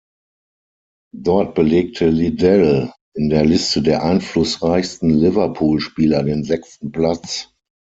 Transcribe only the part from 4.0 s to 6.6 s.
einflussreichsten Liverpool-Spieler den